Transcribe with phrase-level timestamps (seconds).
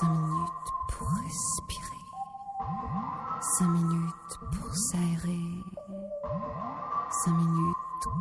[0.00, 0.50] 5 minutes
[0.88, 1.84] pour respirer.
[3.58, 5.40] 5 minutes pour s'aérer.
[7.24, 7.76] 5 minutes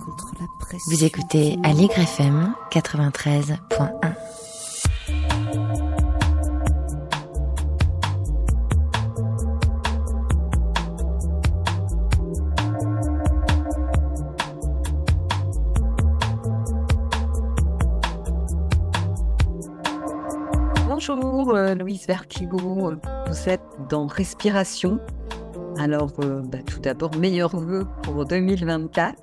[0.05, 0.92] contre la pression.
[0.92, 4.12] Vous écoutez Aligre FM 93.1.
[22.04, 22.93] Euh, Vertigo,
[23.28, 25.00] vous êtes dans Respiration.
[25.78, 29.16] Alors euh, bah, tout d'abord, meilleurs vœux pour 2024.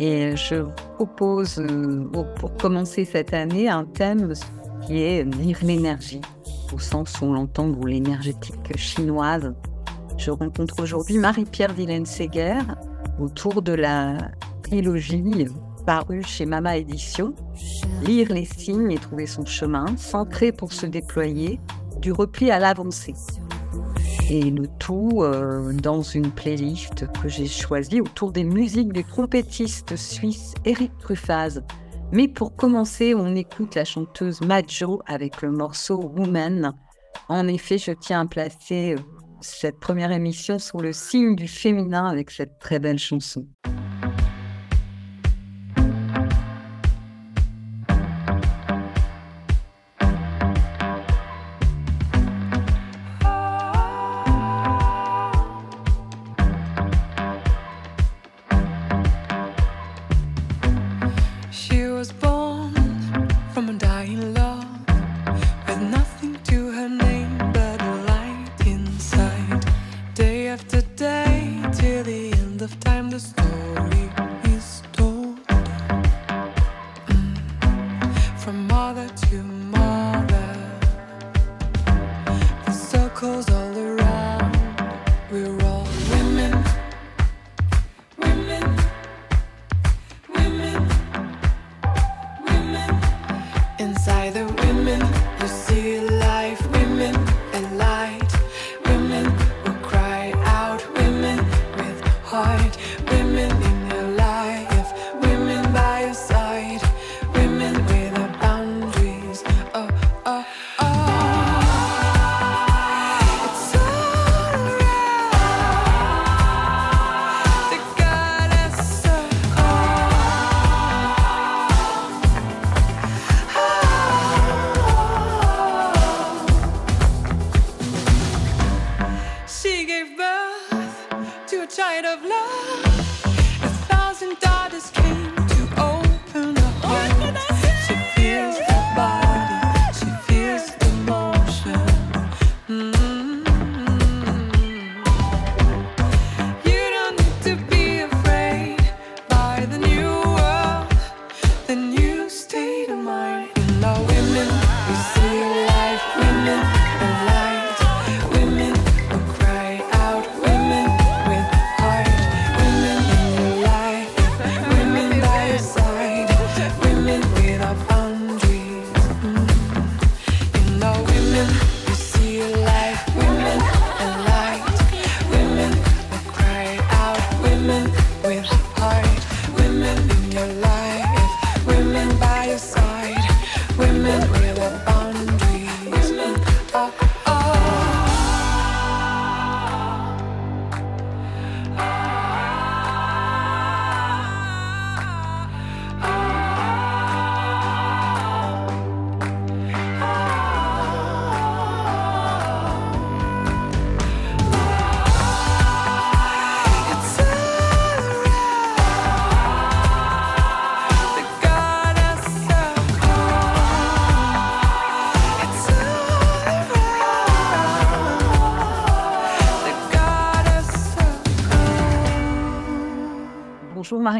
[0.00, 0.64] Et je
[0.96, 2.04] propose euh,
[2.38, 4.32] pour commencer cette année un thème
[4.82, 6.20] qui est lire l'énergie,
[6.74, 9.52] au sens où on l'entend ou l'énergétique chinoise.
[10.16, 12.58] Je rencontre aujourd'hui Marie-Pierre Dillen-Seger
[13.20, 14.16] autour de la
[14.62, 15.46] trilogie
[15.86, 17.34] paru chez Mama Édition,
[18.02, 21.60] Lire les signes et trouver son chemin, s'ancrer pour se déployer,
[22.04, 23.14] du repli à l'avancée.
[24.28, 29.96] Et le tout euh, dans une playlist que j'ai choisie autour des musiques du trompettiste
[29.96, 31.62] suisse Eric Truffaz.
[32.12, 36.74] Mais pour commencer, on écoute la chanteuse Majo avec le morceau Woman.
[37.30, 39.02] En effet, je tiens à placer euh,
[39.40, 43.46] cette première émission sous le signe du féminin avec cette très belle chanson.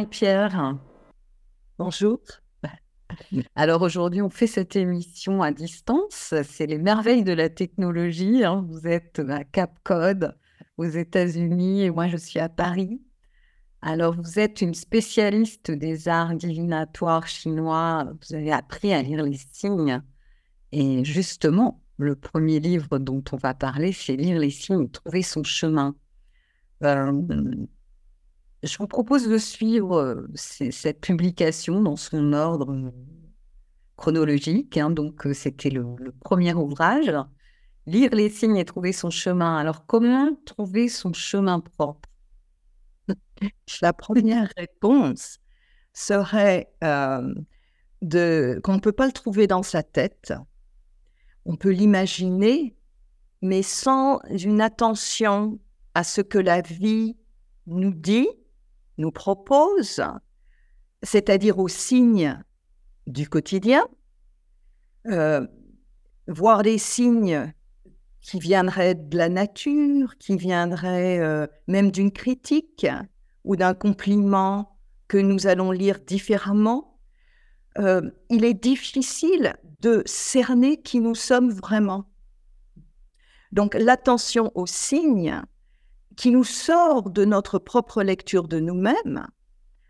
[0.04, 0.76] Marie-Pierre.
[1.78, 2.20] Bonjour.
[3.56, 6.34] Alors aujourd'hui, on fait cette émission à distance.
[6.42, 8.44] C'est les merveilles de la technologie.
[8.44, 8.66] Hein.
[8.68, 10.36] Vous êtes à Cap Code
[10.76, 13.00] aux États-Unis et moi, je suis à Paris.
[13.80, 18.06] Alors, vous êtes une spécialiste des arts divinatoires chinois.
[18.20, 20.02] Vous avez appris à lire les signes.
[20.72, 25.44] Et justement, le premier livre dont on va parler, c'est Lire les signes, trouver son
[25.44, 25.94] chemin.
[26.82, 27.22] Euh,
[28.64, 32.92] je vous propose de suivre cette publication dans son ordre
[33.96, 34.76] chronologique.
[34.76, 35.84] hein, donc, euh, c'était le,
[36.20, 37.12] premier ouvrage.
[37.86, 39.58] Lire les signes et trouver son chemin.
[39.58, 42.08] Alors, comment trouver son chemin propre?
[43.82, 45.38] La première réponse
[45.92, 47.34] serait euh,
[48.00, 50.32] qu'on ne peut pas le trouver dans sa tête.
[51.44, 52.74] On peut l'imaginer,
[53.42, 55.58] mais sans une attention
[55.92, 57.16] à ce que la vie
[57.66, 58.28] nous dit,
[58.98, 60.02] nous propose,
[61.02, 62.38] c'est-à-dire aux signes
[63.06, 63.86] du quotidien,
[65.06, 65.46] euh,
[66.26, 67.52] voir les signes
[68.20, 72.86] qui viendraient de la nature, qui viendraient euh, même d'une critique
[73.44, 76.98] ou d'un compliment que nous allons lire différemment,
[77.78, 82.06] euh, il est difficile de cerner qui nous sommes vraiment.
[83.52, 85.42] Donc l'attention aux signes
[86.16, 89.26] qui nous sort de notre propre lecture de nous-mêmes,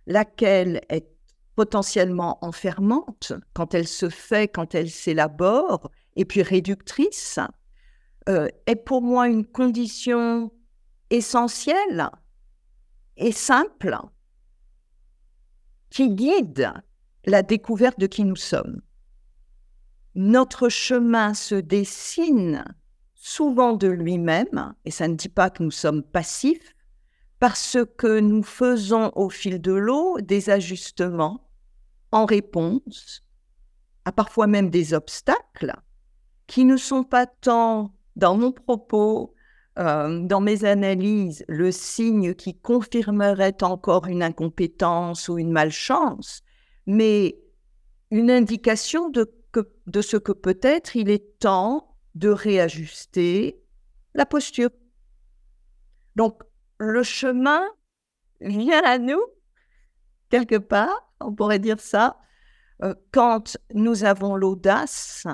[0.07, 1.09] laquelle est
[1.57, 7.39] potentiellement enfermante quand elle se fait, quand elle s'élabore, et puis réductrice,
[8.29, 10.51] euh, est pour moi une condition
[11.11, 12.09] essentielle
[13.17, 13.97] et simple
[15.91, 16.73] qui guide
[17.27, 18.81] la découverte de qui nous sommes.
[20.15, 22.65] Notre chemin se dessine
[23.27, 26.75] souvent de lui-même, et ça ne dit pas que nous sommes passifs,
[27.41, 31.49] parce que nous faisons au fil de l'eau des ajustements
[32.13, 33.23] en réponse
[34.05, 35.75] à parfois même des obstacles
[36.47, 39.35] qui ne sont pas tant dans mon propos,
[39.79, 46.43] euh, dans mes analyses, le signe qui confirmerait encore une incompétence ou une malchance,
[46.87, 47.39] mais
[48.11, 49.33] une indication de,
[50.03, 53.61] ce que peut-être il est temps de réajuster
[54.15, 54.71] la posture.
[56.17, 56.43] Donc,
[56.79, 57.63] le chemin
[58.41, 59.23] vient à nous,
[60.31, 62.19] quelque part, on pourrait dire ça,
[62.83, 65.27] euh, quand nous avons l'audace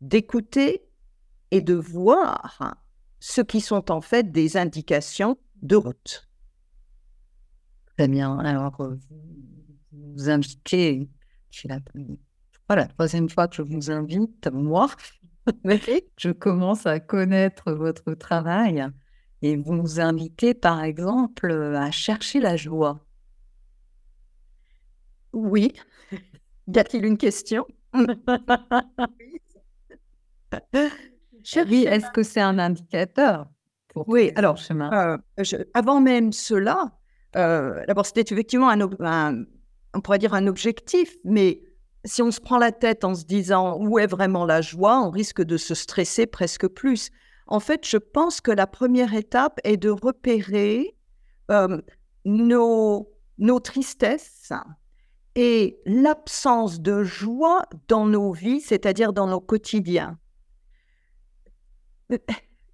[0.00, 0.84] d'écouter
[1.50, 2.76] et de voir
[3.20, 6.28] ce qui sont en fait des indications de route.
[7.96, 8.38] Très bien.
[8.38, 8.98] Alors, euh,
[9.92, 10.30] vous
[11.50, 11.78] c'est la,
[12.74, 14.88] la troisième fois que je vous invite, moi,
[16.18, 18.86] je commence à connaître votre travail
[19.42, 23.00] et vous nous invitez, par exemple, à chercher la joie.
[25.32, 25.72] Oui.
[26.68, 27.64] Y a-t-il une question?
[31.68, 33.46] Oui, est-ce que c'est un indicateur
[33.88, 34.90] pour Oui, alors, chemin?
[34.92, 36.92] Euh, je- avant même cela,
[37.36, 39.44] euh, d'abord, c'était effectivement un-
[39.94, 41.62] on pourrait dire un objectif, mais
[42.06, 45.10] si on se prend la tête en se disant où est vraiment la joie, on
[45.10, 47.10] risque de se stresser presque plus.
[47.46, 50.96] En fait, je pense que la première étape est de repérer
[51.50, 51.80] euh,
[52.24, 54.52] nos, nos tristesses
[55.34, 60.18] et l'absence de joie dans nos vies, c'est-à-dire dans nos quotidiens.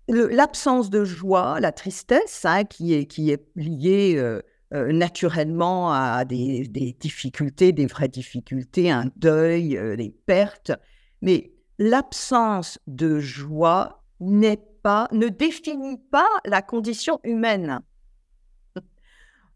[0.08, 5.92] Le- L'absence de joie, la tristesse, hein, qui, est, qui est liée euh, euh, naturellement
[5.92, 10.72] à des, des difficultés, des vraies difficultés, un deuil, euh, des pertes,
[11.20, 17.80] mais l'absence de joie n'est pas, ne définit pas la condition humaine.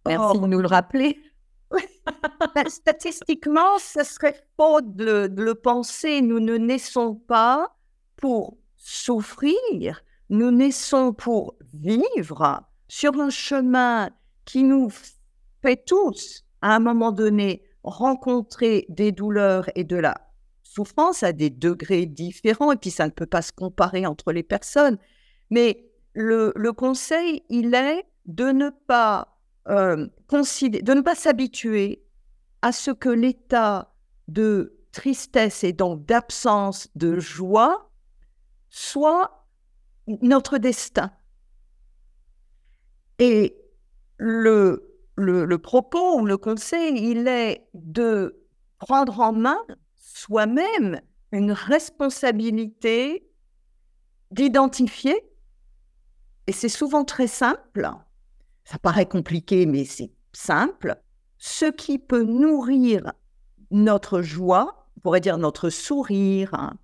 [0.07, 1.19] Merci Or, de nous le rappeler.
[2.55, 6.21] ben, statistiquement, ce serait faux de le, de le penser.
[6.21, 7.75] Nous ne naissons pas
[8.17, 14.11] pour souffrir, nous naissons pour vivre sur un chemin
[14.47, 14.89] qui nous
[15.61, 20.15] fait tous, à un moment donné, rencontrer des douleurs et de la
[20.63, 24.43] souffrance à des degrés différents, et puis ça ne peut pas se comparer entre les
[24.43, 24.99] personnes.
[25.51, 29.39] Mais le, le conseil, il est de ne pas
[29.69, 32.03] euh, considé- de ne pas s'habituer
[32.63, 33.95] à ce que l'état
[34.29, 37.91] de tristesse et donc d'absence de joie
[38.71, 39.47] soit
[40.07, 41.11] notre destin.
[43.19, 43.57] Et
[44.19, 48.43] le, le, le propos ou le conseil, il est de
[48.79, 49.59] prendre en main
[49.97, 51.01] soi-même
[51.33, 53.29] une responsabilité
[54.31, 55.17] d'identifier,
[56.47, 57.91] et c'est souvent très simple,
[58.65, 60.97] ça paraît compliqué, mais c'est simple,
[61.39, 63.13] ce qui peut nourrir
[63.71, 66.75] notre joie, on pourrait dire notre sourire, hein,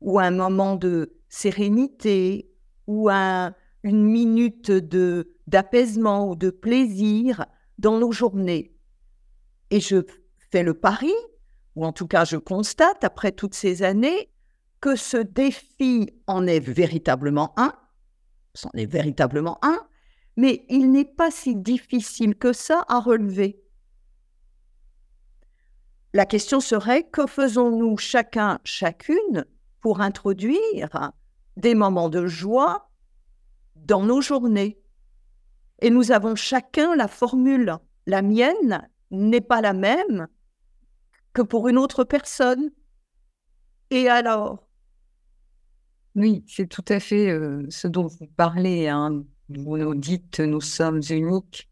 [0.00, 2.50] ou un moment de sérénité,
[2.86, 7.46] ou un- une minute de d'apaisement ou de plaisir
[7.78, 8.74] dans nos journées.
[9.70, 10.04] Et je
[10.50, 11.12] fais le pari,
[11.76, 14.30] ou en tout cas je constate après toutes ces années,
[14.80, 17.72] que ce défi en est véritablement un,
[18.54, 19.78] c'en est véritablement un,
[20.36, 23.62] mais il n'est pas si difficile que ça à relever.
[26.14, 29.46] la question serait que faisons-nous chacun, chacune
[29.80, 31.12] pour introduire
[31.56, 32.90] des moments de joie
[33.76, 34.81] dans nos journées?
[35.82, 37.76] Et nous avons chacun la formule.
[38.06, 40.26] La mienne n'est pas la même
[41.34, 42.70] que pour une autre personne.
[43.90, 44.66] Et alors?
[46.14, 48.88] Oui, c'est tout à fait euh, ce dont vous parlez.
[48.88, 49.24] Hein.
[49.50, 51.68] Vous nous dites nous sommes uniques,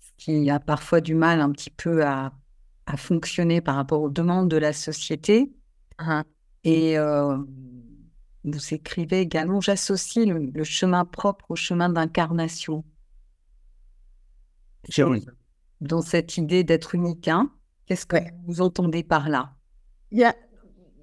[0.00, 2.32] ce qui a parfois du mal un petit peu à,
[2.86, 5.52] à fonctionner par rapport aux demandes de la société.
[5.98, 6.24] Hein.
[6.64, 7.38] Et euh,
[8.44, 12.84] vous écrivez également, j'associe le, chemin propre au chemin d'incarnation.
[15.80, 17.50] Dans cette idée d'être unique, hein.
[17.86, 19.54] qu'est-ce que vous entendez par là?
[20.10, 20.34] Il y a...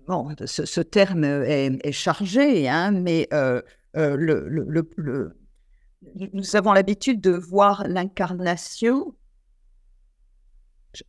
[0.07, 3.61] bon, ce, terme est, chargé, hein, mais euh,
[3.97, 5.35] euh, le, le,
[6.33, 9.15] nous avons l'habitude de voir l'incarnation,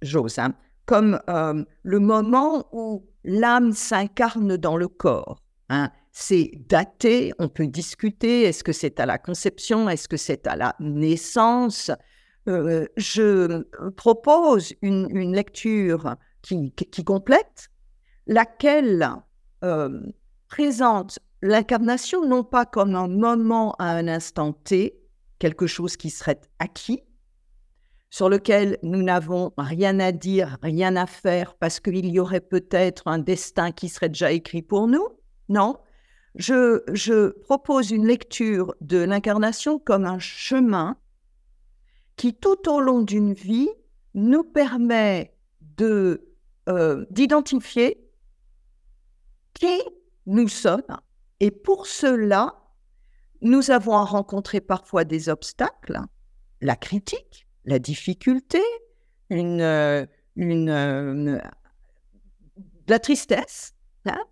[0.03, 0.55] j'ose, hein,
[0.87, 5.43] comme euh, le moment où l'âme s'incarne dans le corps.
[5.69, 5.91] Hein.
[6.12, 10.57] C'est daté, on peut discuter, est-ce que c'est à la conception, est-ce que c'est à
[10.57, 11.93] la naissance
[12.49, 16.73] euh, Je propose une, lecture qui,
[17.05, 17.71] complète,
[18.27, 19.11] laquelle
[19.65, 20.01] euh,
[20.49, 24.99] présente l'incarnation non pas comme un moment à un instant T,
[25.39, 27.03] quelque chose qui serait acquis,
[28.11, 33.07] sur lequel nous n'avons rien à dire, rien à faire, parce qu'il y aurait peut-être
[33.07, 35.07] un destin qui serait déjà écrit pour nous.
[35.49, 35.79] Non,
[36.35, 40.97] je propose une lecture de l'incarnation comme un chemin
[42.21, 43.71] qui, tout au long d'une vie,
[44.12, 45.35] nous permet
[45.81, 48.07] euh, d'identifier
[49.55, 49.81] qui
[50.27, 50.99] nous sommes.
[51.41, 52.62] Et pour cela,
[53.41, 55.99] nous avons à rencontrer parfois des obstacles,
[56.61, 58.61] la critique, la difficulté,
[59.31, 60.05] une, euh,
[60.37, 61.39] une, euh,
[62.87, 63.73] la tristesse.
[64.05, 64.23] Hein.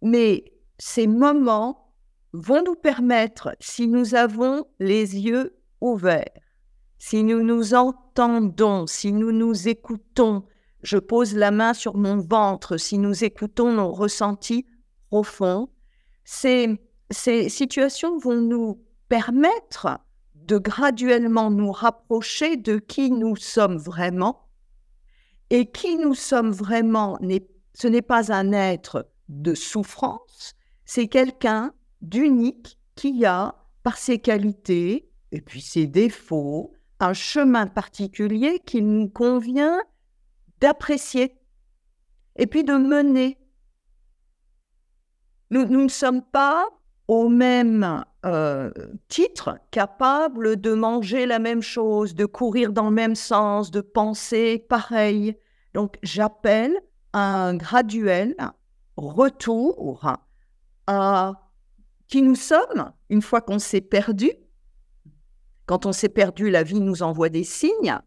[0.00, 0.44] Mais
[0.78, 1.94] ces moments
[2.32, 6.51] vont nous permettre, si nous avons les yeux ouverts,
[7.04, 10.44] si nous nous entendons, si nous nous écoutons,
[10.84, 14.66] je pose la main sur mon ventre, si nous écoutons nos ressentis
[15.10, 15.68] profonds,
[16.22, 16.78] ces,
[17.10, 19.98] situations vont nous permettre
[20.36, 24.48] de graduellement nous rapprocher de qui nous sommes vraiment.
[25.50, 27.18] Et qui nous sommes vraiment,
[27.74, 30.54] ce n'est pas un être de souffrance,
[30.84, 38.60] c'est quelqu'un d'unique qui a, par ses qualités et puis ses défauts, un chemin particulier
[38.60, 39.80] qu'il nous convient
[40.60, 41.38] d'apprécier
[42.36, 43.38] et puis de mener.
[45.50, 46.66] Nous, nous ne sommes pas
[47.08, 48.70] au même euh,
[49.08, 54.64] titre capable de manger la même chose, de courir dans le même sens, de penser
[54.68, 55.36] pareil.
[55.74, 56.80] Donc j'appelle
[57.12, 58.34] un graduel
[58.96, 60.06] retour
[60.86, 61.34] à
[62.08, 64.30] qui nous sommes une fois qu'on s'est perdu.
[65.66, 67.98] Quand on s'est perdu, la vie nous envoie des signes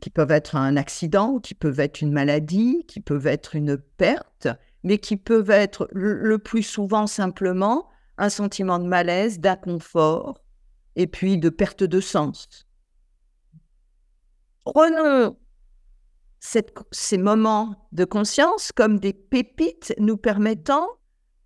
[0.00, 4.48] qui peuvent être un accident, qui peuvent être une maladie, qui peuvent être une perte,
[4.82, 10.42] mais qui peuvent être le plus souvent simplement un sentiment de malaise, d'inconfort
[10.96, 12.66] et puis de perte de sens.
[14.64, 15.36] Prenons
[16.40, 20.86] ces moments de conscience comme des pépites nous permettant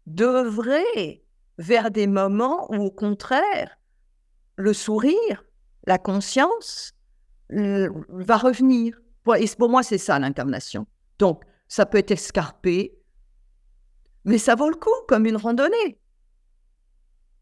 [0.06, 1.24] d'œuvrer
[1.58, 3.78] vers des moments où, au contraire,
[4.56, 5.44] le sourire,
[5.86, 6.92] la conscience
[7.50, 9.00] va revenir.
[9.38, 10.86] Et pour moi, c'est ça l'incarnation.
[11.18, 12.94] Donc, ça peut être escarpé,
[14.24, 15.98] mais ça vaut le coup, comme une randonnée.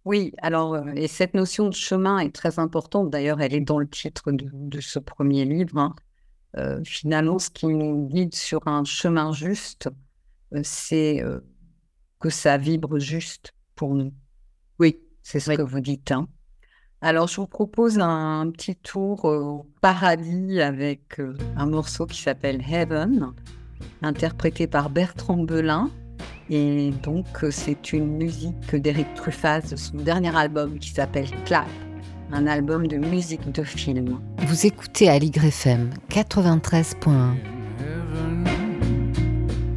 [0.04, 3.10] Oui, alors, euh, et cette notion de chemin est très importante.
[3.10, 5.78] D'ailleurs, elle est dans le titre de, ce premier livre.
[5.78, 5.94] Hein.
[6.56, 9.88] Euh, finalement, ce qui nous guide sur un chemin juste,
[10.54, 11.22] euh, c'est
[12.18, 14.12] que ça vibre juste pour nous.
[14.78, 16.10] Oui, c'est ce que vous dites.
[16.10, 16.28] Hein.
[17.04, 21.20] Alors, je vous propose un petit tour au paradis avec
[21.56, 23.32] un morceau qui s'appelle Heaven,
[24.02, 25.90] interprété par Bertrand Belin.
[26.48, 31.66] Et donc, euh, c'est une musique d'Eric Truffaz de son dernier album qui s'appelle Clap,
[32.30, 34.20] un album de musique de film.
[34.46, 37.34] Vous écoutez à l'YFM 93.1.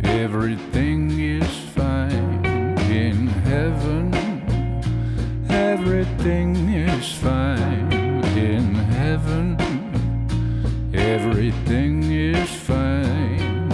[0.03, 2.45] Everything is fine
[2.91, 3.94] in heaven.
[6.05, 7.91] Everything is fine
[8.37, 9.57] in heaven.
[10.93, 13.71] Everything is fine.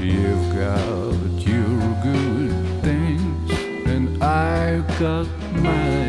[0.00, 3.50] You've got your good things,
[3.86, 6.05] and I've got mine.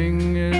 [0.00, 0.59] Everything is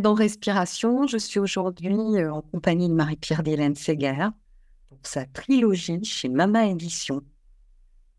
[0.00, 1.06] Dans Respiration.
[1.06, 4.28] Je suis aujourd'hui euh, en compagnie de Marie-Pierre Delaine Seger
[4.88, 7.22] pour sa trilogie chez Mama Édition.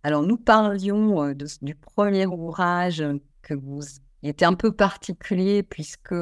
[0.04, 3.82] Alors, nous parlions euh, du premier ouvrage euh, que vous
[4.22, 6.16] il était un peu particulier puisque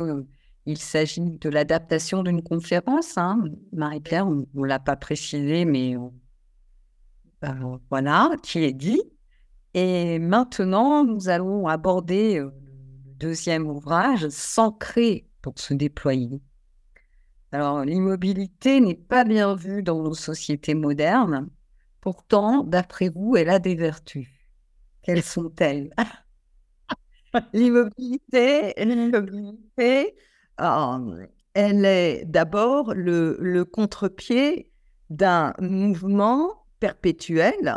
[0.66, 3.18] il s'agit de l'adaptation d'une conférence.
[3.18, 3.44] hein.
[3.74, 5.96] Marie-Pierre, on ne l'a pas précisé, mais
[7.90, 9.02] voilà, qui est dit.
[9.74, 12.54] Et maintenant, nous allons aborder le
[13.20, 16.42] deuxième ouvrage, S'ancrer pour se déployer.
[17.52, 21.50] Alors, l'immobilité n'est pas bien vue dans nos sociétés modernes.
[22.00, 24.30] Pourtant, d'après vous, elle a des vertus.
[25.04, 25.94] Quelles sont-elles?
[27.54, 30.16] L'immobilité, l'immobilité,
[30.60, 34.72] euh, elle est d'abord le, contre-pied
[35.10, 37.76] d'un mouvement perpétuel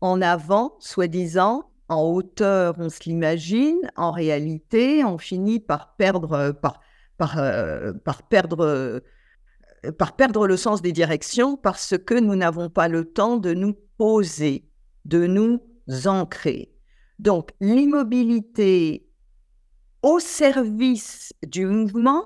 [0.00, 6.52] en avant, soi-disant, en hauteur, on se l'imagine, en réalité, on finit par perdre,
[7.20, 9.00] par, euh, par perdre, euh,
[9.98, 13.74] par perdre le sens des directions parce que nous n'avons pas le temps de nous
[13.98, 14.64] poser,
[15.04, 15.60] de nous
[16.06, 16.72] ancrer.
[17.18, 19.06] Donc, l'immobilité
[20.02, 22.24] au service du mouvement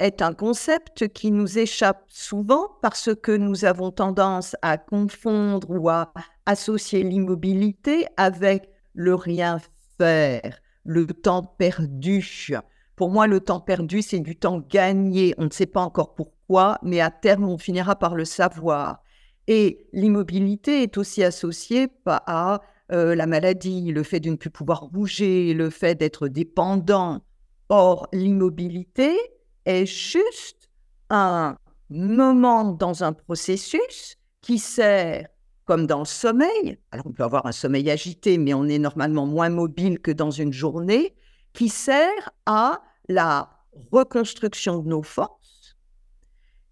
[0.00, 5.88] est un concept qui nous échappe souvent parce que nous avons tendance à confondre ou
[5.88, 6.12] à
[6.44, 9.60] associer l'immobilité avec le rien
[9.96, 12.52] faire, le temps perdu.
[12.96, 15.34] Pour moi, le temps perdu, c'est du temps gagné.
[15.38, 19.02] On ne sait pas encore pourquoi, mais à terme, on finira par le savoir.
[19.46, 22.60] Et l'immobilité est aussi associée à
[22.92, 27.20] euh, la maladie, le fait de ne plus pouvoir bouger, le fait d'être dépendant.
[27.68, 29.16] Or, l'immobilité
[29.64, 30.70] est juste
[31.10, 31.58] un
[31.90, 35.28] moment dans un processus qui sert,
[35.64, 39.26] comme dans le sommeil, alors on peut avoir un sommeil agité, mais on est normalement
[39.26, 41.14] moins mobile que dans une journée,
[41.54, 43.48] qui sert à la
[43.90, 45.76] reconstruction de nos forces,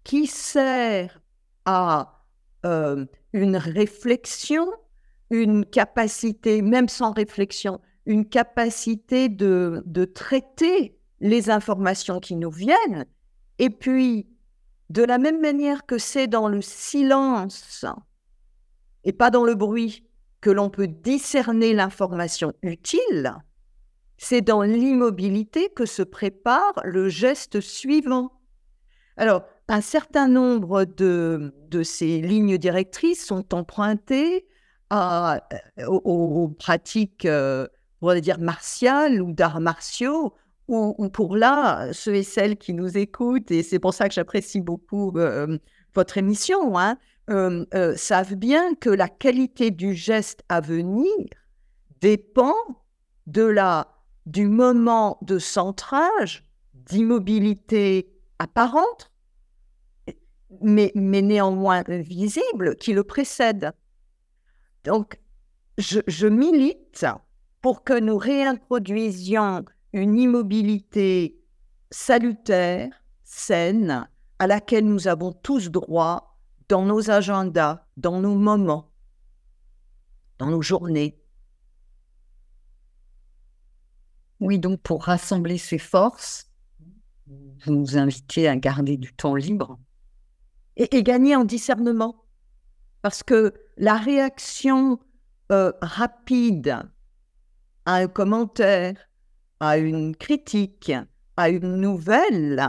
[0.03, 1.19] qui sert
[1.65, 2.23] à
[2.65, 4.67] euh, une réflexion,
[5.29, 13.05] une capacité, même sans réflexion, une capacité de, de traiter les informations qui nous viennent.
[13.59, 14.27] Et puis,
[14.89, 17.85] de la même manière que c'est dans le silence
[19.05, 20.05] et pas dans le bruit
[20.41, 23.33] que l'on peut discerner l'information utile,
[24.23, 28.31] c'est dans l'immobilité que se prépare le geste suivant.
[29.17, 34.47] Alors, un certain nombre de, de ces lignes directrices sont empruntées
[34.89, 35.41] à,
[35.87, 37.67] aux, aux, pratiques, euh,
[37.99, 40.33] pourrait dire martial ou d'arts martiaux,
[40.67, 44.13] ou, ou pour là, ceux et celles qui nous écoutent, et c'est pour ça que
[44.13, 45.57] j'apprécie beaucoup euh,
[45.93, 46.97] votre émission, hein,
[47.29, 51.11] euh, euh, savent bien que la qualité du geste à venir
[52.01, 52.55] dépend
[53.27, 53.92] de la,
[54.25, 58.09] du moment de centrage, d'immobilité
[58.39, 59.11] apparente,
[60.61, 63.71] mais, mais néanmoins visible, qui le précède.
[64.83, 65.19] Donc,
[65.77, 67.05] je, je milite
[67.61, 71.39] pour que nous réintroduisions une immobilité
[71.91, 72.89] salutaire,
[73.23, 74.07] saine,
[74.39, 76.37] à laquelle nous avons tous droit
[76.69, 78.91] dans nos agendas, dans nos moments,
[80.39, 81.22] dans nos journées.
[84.39, 86.49] Oui, donc pour rassembler ces forces,
[87.27, 89.79] vous nous invitez à garder du temps libre.
[90.75, 92.25] et, gagner en discernement.
[93.01, 94.99] Parce que la réaction
[95.51, 96.79] euh, rapide
[97.85, 98.95] à un commentaire,
[99.59, 100.91] à une critique,
[101.37, 102.61] à une nouvelle,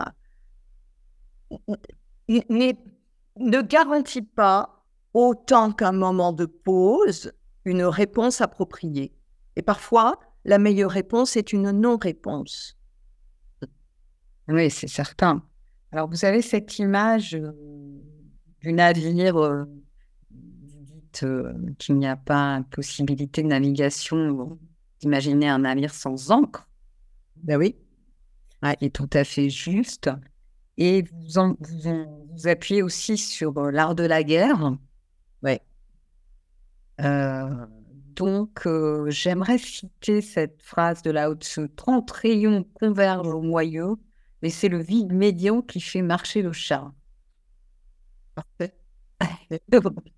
[2.28, 7.32] ne garantit pas, autant qu'un moment de pause,
[7.64, 9.16] une réponse appropriée.
[9.56, 12.76] Et parfois, la meilleure réponse est une non-réponse.
[14.48, 15.42] Oui, c'est certain.
[15.92, 17.52] Alors, vous avez cette image euh,
[18.60, 19.64] du navire, euh,
[20.30, 24.58] vous dites euh, qu'il n'y a pas possibilité de navigation.
[25.00, 26.68] Imaginez un navire sans ancre.
[27.36, 27.76] Ben oui.
[28.62, 30.10] Ouais, est tout à fait juste.
[30.76, 34.72] Et vous en- vous, en- vous appuyez aussi sur euh, l'art de la guerre.
[35.42, 35.60] Ouais.
[37.00, 37.66] Euh,
[38.16, 43.96] donc, euh, j'aimerais citer cette phrase de Lao Tzu 30 rayons convergent au moyeu,
[44.42, 46.92] mais c'est le vide médian qui fait marcher le char.
[48.34, 48.74] Parfait.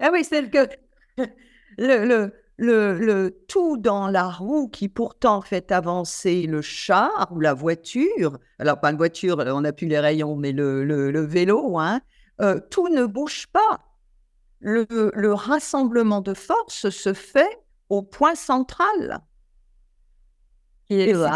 [0.00, 0.42] ah oui, c'est
[1.78, 7.40] le, le, le, le tout dans la roue qui pourtant fait avancer le char ou
[7.40, 11.20] la voiture, alors pas une voiture, on n'a plus les rayons, mais le, le, le
[11.20, 12.00] vélo, hein,
[12.40, 13.80] euh, tout ne bouge pas.
[14.60, 19.20] Le, le rassemblement de forces se fait au point central.
[20.86, 21.26] Qui est le,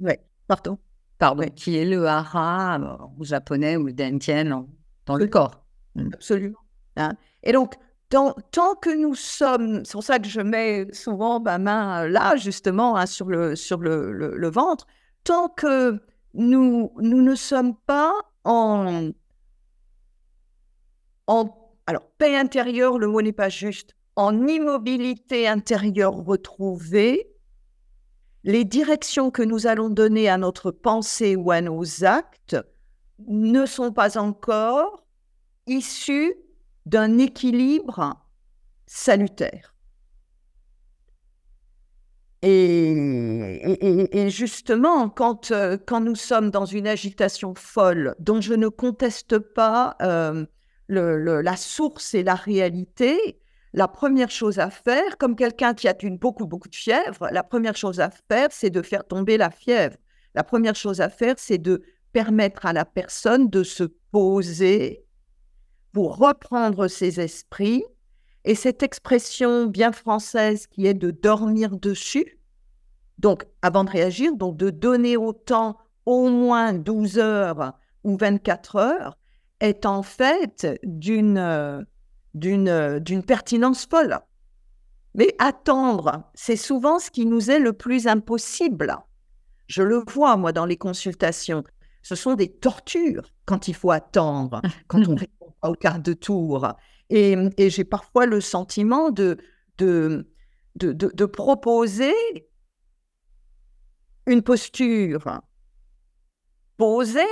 [0.00, 0.78] ouais, pardon.
[1.18, 1.50] pardon, Ouais.
[1.50, 4.68] qui est le hara euh, en japonais ou le dentien en-
[5.06, 5.64] dans le corps.
[6.12, 6.58] Absolument.
[6.96, 7.14] hein.
[7.42, 7.74] Et donc,
[8.08, 12.08] tant, tant que nous sommes, c'est pour ça que je mets souvent ma main euh,
[12.08, 14.86] là, justement, hein, sur, le, sur le, le- le ventre,
[15.24, 16.00] tant que
[16.34, 18.12] nous, nous ne sommes pas
[18.44, 19.10] en,
[21.26, 27.30] en, alors, paix intérieure, le mot n'est pas juste, en immobilité intérieure retrouvée,
[28.44, 32.58] les directions que nous allons donner à notre pensée ou à nos actes
[33.26, 35.02] ne sont pas encore
[35.66, 36.34] issues
[36.84, 38.22] d'un équilibre
[38.86, 39.74] salutaire.
[42.42, 49.38] Et, justement, quand, euh, quand nous sommes dans une agitation folle, dont je ne conteste
[49.38, 50.44] pas euh,
[50.88, 53.38] la source et la réalité,
[53.74, 57.42] la première chose à faire, comme quelqu'un qui a une, beaucoup, beaucoup de fièvre, la
[57.42, 59.96] première chose à faire, c'est de faire tomber la fièvre.
[60.34, 65.04] La première chose à faire, c'est de permettre à la personne de se poser
[65.92, 67.84] pour reprendre ses esprits.
[68.44, 72.38] Et cette expression bien française qui est de dormir dessus,
[73.18, 77.74] donc avant de réagir, donc de donner au temps au moins 12 heures
[78.04, 79.18] ou 24 heures,
[79.60, 81.82] est en fait d'une euh,
[82.34, 84.18] d'une euh, d'une pertinence folle.
[85.14, 88.96] Mais attendre, c'est souvent ce qui nous est le plus impossible.
[89.66, 91.64] Je le vois, moi, dans les consultations.
[92.02, 96.12] Ce sont des tortures quand il faut attendre, quand on répond pas au quart de
[96.12, 96.72] tour.
[97.10, 99.38] Et, et j'ai parfois le sentiment de,
[99.78, 100.30] de,
[100.76, 102.14] de, de- de proposer
[104.26, 105.40] une posture
[106.76, 107.22] posée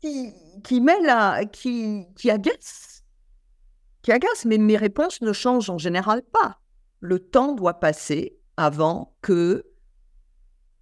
[0.00, 3.04] qui, met la, qui, qui agace.
[4.02, 6.58] Qui agace, mais mes réponses ne changent en général pas.
[7.00, 9.64] Le temps doit passer avant que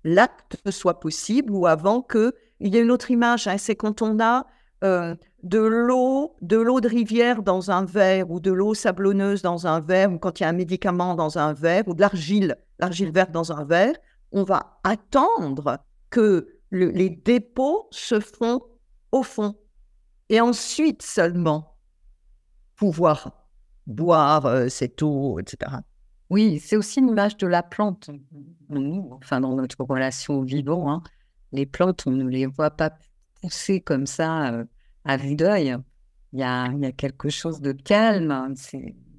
[0.04, 3.46] l'acte soit possible ou avant que il y ait une autre image.
[3.46, 4.46] hein, c'est quand on a
[4.84, 9.66] euh, de l'eau, de l'eau de rivière dans un verre ou de l'eau sablonneuse dans
[9.66, 12.56] un verre ou quand il y a un médicament dans un verre ou de l'argile,
[12.78, 13.94] l'argile verte dans un verre,
[14.32, 15.78] on va attendre
[16.10, 18.62] que le- les dépôts se font
[19.12, 19.56] au fond
[20.28, 21.76] et ensuite seulement
[22.76, 23.48] pouvoir
[23.86, 25.82] boire euh, cette eau, etc.
[26.30, 28.10] Oui, c'est aussi une image de la plante.
[28.68, 31.02] Nous, enfin, dans notre relation au vivant, hein,
[31.52, 32.92] les plantes, on ne les voit pas
[33.40, 34.64] pousser comme ça euh,
[35.04, 35.76] à vue d'œil.
[36.32, 38.30] Il y a, y a quelque chose de calme.
[38.30, 38.52] hein,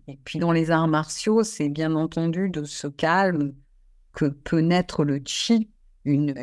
[0.07, 3.53] Et puis dans les arts martiaux, c'est bien entendu de ce calme
[4.13, 5.69] que peut naître le chi,
[6.05, 6.33] une-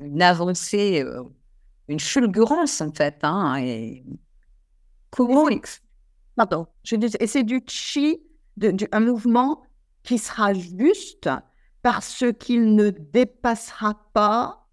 [0.00, 1.22] une avancée, euh,
[1.88, 3.18] une fulgurance en fait.
[3.22, 4.04] hein, et
[5.10, 5.44] comment
[6.36, 8.20] Pardon, je dis, et c'est du chi,
[8.56, 9.62] de- du- un mouvement
[10.04, 11.28] qui sera juste
[11.82, 14.66] parce qu'il ne dépassera pas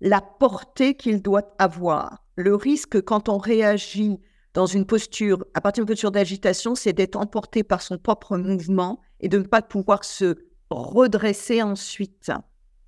[0.00, 2.24] la portée qu'il doit avoir.
[2.36, 4.18] Le risque quand on réagit
[4.54, 9.00] dans une posture, à partir d'une posture d'agitation, c'est d'être emporté par son propre mouvement
[9.20, 10.36] et de ne pas pouvoir se
[10.70, 12.30] redresser ensuite.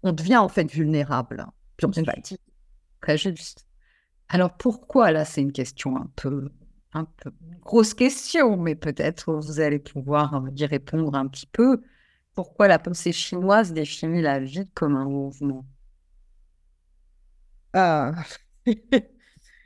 [0.03, 1.47] On devient en fait vulnérable.
[1.77, 2.39] Puis on se fatigue.
[3.01, 3.67] Très juste.
[4.29, 6.51] Alors pourquoi, là c'est une question un peu,
[6.93, 7.33] un peu
[7.63, 11.83] grosse question, mais peut-être vous allez pouvoir euh, y répondre un petit peu.
[12.35, 15.65] Pourquoi la pensée chinoise définit la vie comme un mouvement?
[17.73, 18.13] Ah.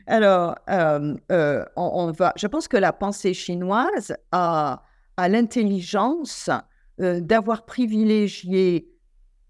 [0.06, 1.64] Alors, euh, euh.
[2.36, 4.82] Je pense que la pensée chinoise a,
[5.16, 6.50] l'intelligence
[6.98, 8.90] d'avoir privilégié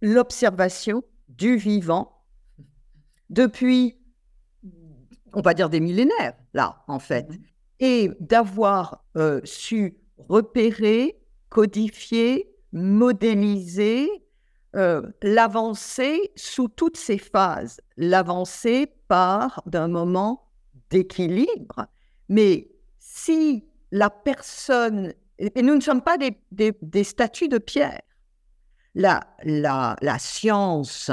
[0.01, 2.14] l'observation du vivant
[3.31, 3.97] depuis,
[5.33, 7.29] on va dire, des millénaires, là, en fait,
[7.81, 14.09] et d'avoir euh, su repérer, codifier, modéliser
[14.77, 17.81] euh, l'avancée sous toutes ses phases.
[17.97, 20.51] L'avancée part d'un moment
[20.91, 21.87] d'équilibre,
[22.29, 28.03] mais si la personne, et nous ne sommes pas des, des- des statues de pierre,
[28.95, 31.11] la, la, la science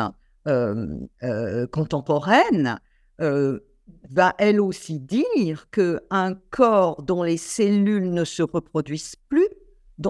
[1.72, 2.80] contemporaine
[3.20, 9.48] va elle aussi dire qu'un corps dont les cellules ne se reproduisent plus,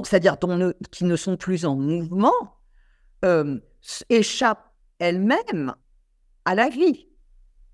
[0.04, 0.38] c'est-à-dire
[0.92, 2.34] qui ne sont plus en mouvement,
[4.10, 5.74] échappe elle-même
[6.46, 7.08] à la vie.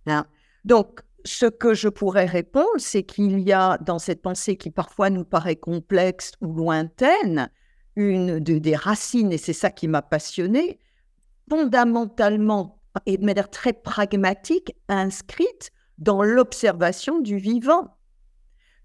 [0.07, 0.25] hein.
[0.65, 5.09] Donc, ce que je pourrais répondre, c'est qu'il y a dans cette pensée qui parfois
[5.09, 7.49] nous paraît complexe ou lointaine,
[7.97, 10.79] une de- des racines, et c'est ça qui m'a passionnée,
[11.49, 17.97] fondamentalement et de manière très pragmatique, inscrite dans l'observation du vivant.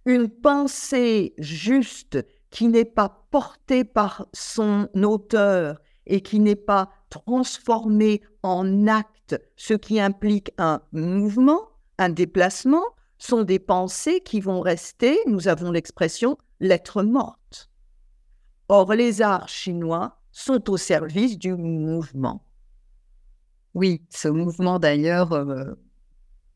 [0.05, 2.19] Une pensée juste
[2.51, 9.75] qui n'est pas portée par son auteur et qui n'est pas transformée en acte, ce
[9.75, 12.85] qui implique un mouvement, un déplacement,
[13.19, 17.71] sont des pensées qui vont rester, nous avons l'expression, lettre morte.
[18.69, 22.45] Or, les arts chinois sont au service du mouvement.
[23.75, 25.75] Oui, ce mouvement d'ailleurs euh,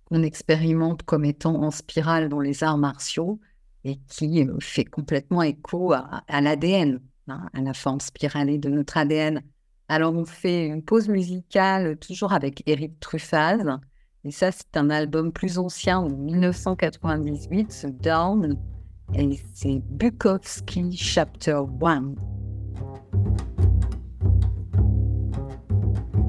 [0.04, 3.40] qu'on expérimente comme étant en spirale dans les arts martiaux
[3.84, 8.98] et qui euh, fait complètement écho à, l'ADN, hein, à la forme spiralée de notre
[8.98, 9.42] ADN.
[9.88, 13.78] Alors on fait une pause musicale toujours avec Eric Truffaz.
[14.24, 18.58] Et ça, c'est un album plus ancien, de 1998, ce Down.
[19.14, 22.14] Et c'est Bukowski Chapter 1.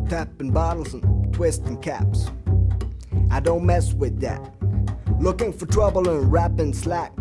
[0.10, 2.32] Tapping bottles and twisting caps.
[3.30, 4.54] I don't mess with that.
[5.20, 7.12] Looking for trouble and rapping slack.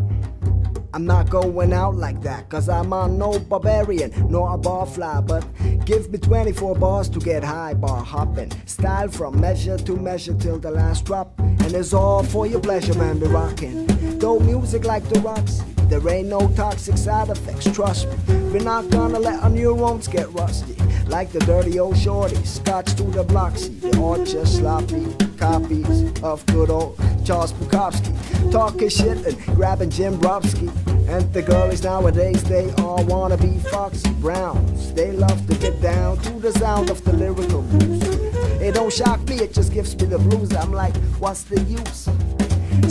[0.95, 5.45] I'm not going out like that, cause I'm on no barbarian, nor a barfly, but
[5.85, 8.51] give me 24 bars to get high, bar hopping.
[8.67, 11.39] Style from measure to measure till the last drop.
[11.67, 13.87] And it's all for your pleasure, man, be rocking.
[14.21, 18.15] Though music like the rocks, there ain't no toxic side effects, trust me.
[18.53, 20.77] We're not gonna let our neurons get rusty.
[21.09, 26.23] Like the dirty old shorty, scotch to the block, see, they're all just sloppy copies
[26.23, 28.13] of good old Charles Bukowski.
[28.53, 30.71] Talking shit and grabbing Jim Brobski.
[31.09, 34.95] And the girlies nowadays, they all wanna be Foxy Browns.
[34.95, 38.26] They love to get down to the sound of the lyrical blues.
[38.67, 40.53] It don't shock me, it just gives me the blues.
[40.53, 42.09] I'm like, what's the use?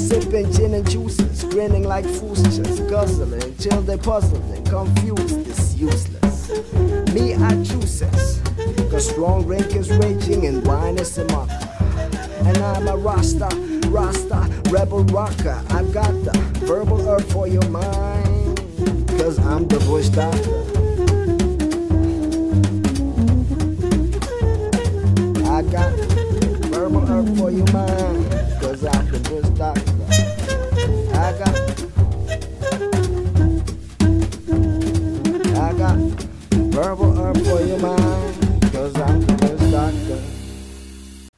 [0.02, 5.46] Sipping gin and juices, grinning like fools, just guzzling till they're puzzled and confused.
[5.46, 6.50] It's useless.
[7.14, 8.42] Me, I this.
[8.90, 11.50] Cause strong drink is raging and wine is a mock.
[12.46, 13.50] And I'm a Rasta,
[13.90, 15.62] Rasta, rebel rocker.
[15.72, 16.32] I've got the
[16.64, 18.60] verbal herb for your mind.
[19.20, 20.85] Cause I'm the bush doctor.
[25.72, 25.92] Got
[26.72, 28.26] verbal herb for your mind.
[28.62, 30.06] Cause I'm the bush doctor.
[31.14, 31.56] I got
[35.56, 35.98] I got
[36.74, 38.72] verbal herb for your mind.
[38.72, 40.20] Cause I'm the bush doctor.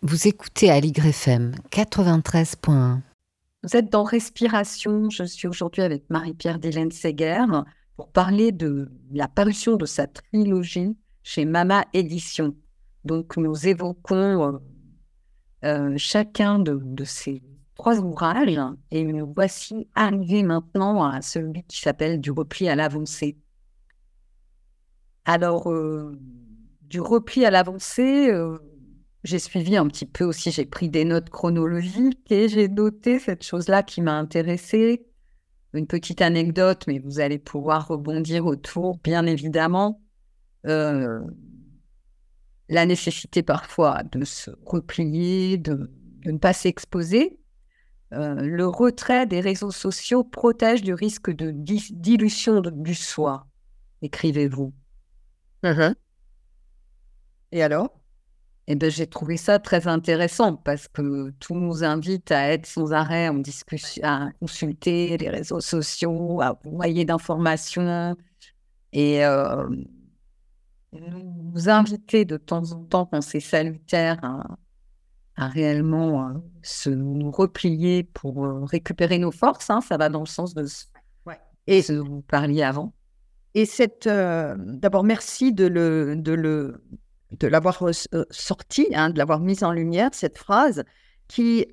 [0.01, 3.01] Vous écoutez à FM 93.1.
[3.63, 5.09] Vous êtes dans Respiration.
[5.09, 7.43] Je suis aujourd'hui avec Marie-Pierre Delaine Seger
[7.97, 12.55] pour parler de la parution de sa trilogie chez Mama Édition.
[13.07, 14.59] Donc, nous évoquons
[15.63, 17.41] euh, chacun de, ces
[17.75, 18.59] trois ouvrages
[18.91, 23.37] et nous voici arrivés maintenant à celui qui s'appelle Du repli à l'avancée.
[25.23, 26.19] Alors, euh,
[26.81, 28.57] du repli à l'avancée, euh,
[29.23, 33.43] j'ai suivi un petit peu aussi, j'ai pris des notes chronologiques et j'ai noté cette
[33.43, 35.05] chose-là qui m'a intéressée.
[35.73, 40.01] Une petite anecdote, mais vous allez pouvoir rebondir autour, bien évidemment.
[42.69, 45.89] La nécessité parfois de se replier, de,
[46.25, 47.39] de ne pas s'exposer.
[48.13, 53.47] Euh, le retrait des réseaux sociaux protège du risque de dilution de- du soi,
[54.01, 54.73] écrivez-vous.
[57.51, 57.93] Et alors?
[58.67, 62.91] Et ben, j'ai trouvé ça très intéressant parce que tout nous invite à être sans
[62.91, 68.15] arrêt en discussion, à consulter les réseaux sociaux, à envoyer d'informations
[68.91, 69.67] et euh,
[70.93, 74.57] nous inviter de temps en temps, quand c'est salutaire, à,
[75.35, 79.69] à réellement euh, se nous replier pour euh, récupérer nos forces.
[79.69, 79.81] hein.
[79.81, 80.85] ça va dans le sens de ce
[81.25, 81.39] Ouais.
[81.67, 82.93] et ce dont vous parliez avant.
[83.53, 86.83] Et cette, euh, d'abord, merci de le, de le,
[87.39, 87.83] de l'avoir
[88.29, 90.83] sorti, hein, de l'avoir mise en lumière cette phrase
[91.27, 91.65] qui,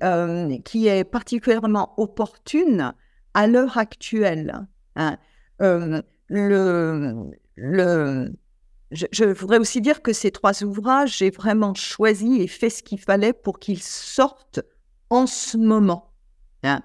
[0.65, 2.93] qui est particulièrement opportune
[3.33, 4.67] à l'heure actuelle.
[4.97, 5.17] hein.
[5.59, 6.01] Le,
[7.55, 8.33] le,
[8.91, 12.99] je, voudrais aussi dire que ces trois ouvrages, j'ai vraiment choisi et fait ce qu'il
[12.99, 14.61] fallait pour qu'ils sortent
[15.09, 16.13] en ce moment.
[16.63, 16.81] hein.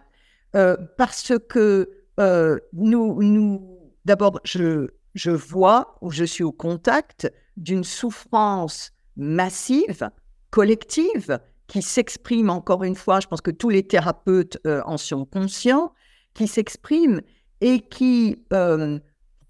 [0.56, 7.84] Euh, parce que euh, nous, d'abord, je, je vois ou je suis au contact d'une
[7.84, 10.10] souffrance massive,
[10.50, 15.24] collective, qui s'exprime encore une fois, je pense que tous les thérapeutes euh, en sont
[15.24, 15.92] conscients,
[16.34, 17.20] qui s'exprime
[17.60, 18.98] et qui euh,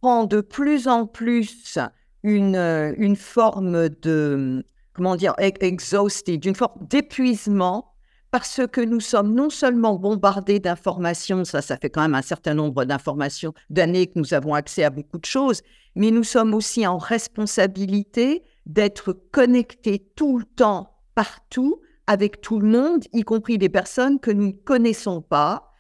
[0.01, 1.79] prend de plus en plus
[2.23, 7.91] une, euh, une forme de, comment dire, exhausted, une forme d'épuisement
[8.31, 12.55] parce que nous sommes non seulement bombardés d'informations, ça, ça fait quand même un certain
[12.55, 15.63] nombre d'informations, d'années que nous avons accès à beaucoup de choses,
[15.97, 22.69] mais nous sommes aussi en responsabilité d'être connectés tout le temps, partout, avec tout le
[22.69, 25.73] monde, y compris des personnes que nous ne connaissons pas.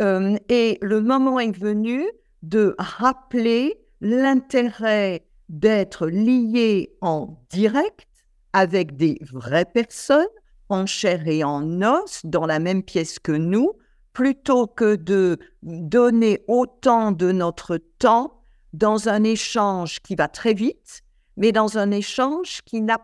[0.00, 2.04] Euh, et le moment est venu
[2.42, 8.06] de rappeler l'intérêt d'être lié en direct
[8.52, 10.26] avec des vraies personnes
[10.68, 13.72] en chair et en os dans la même pièce que nous,
[14.12, 21.02] plutôt que de donner autant de notre temps dans un échange qui va très vite,
[21.36, 23.00] mais dans un échange qui n'a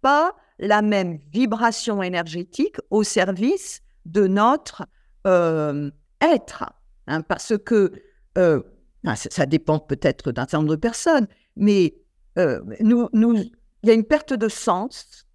[0.00, 4.86] pas la même vibration énergétique au service de notre
[5.26, 6.64] euh, être.
[7.08, 7.92] hein, parce que
[8.36, 8.62] euh,
[9.04, 11.26] ah, ça, ça dépend peut-être d'un certain nombre de personnes,
[11.58, 11.94] mais
[12.38, 13.50] euh, nous, il
[13.88, 15.26] y a une perte de sens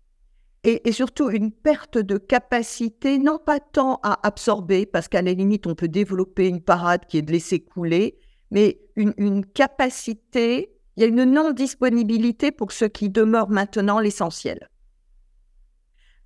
[0.64, 5.34] et, et surtout une perte de capacité, non pas tant à absorber, parce qu'à la
[5.34, 8.18] limite, on peut développer une parade qui est de laisser couler,
[8.52, 14.70] mais une, une capacité, il y a une non-disponibilité pour ce qui demeure maintenant l'essentiel.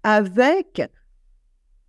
[0.04, 0.82] Avec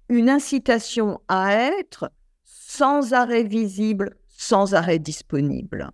[0.09, 2.11] une incitation à être
[2.44, 5.90] sans arrêt visible, sans arrêt disponible.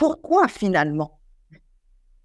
[0.00, 1.20] Pourquoi finalement?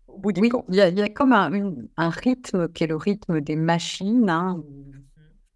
[0.07, 2.09] Au bout du Oui, compte il y, a- il y a comme un, une- un
[2.09, 4.63] rythme qui est le rythme des machines, hein,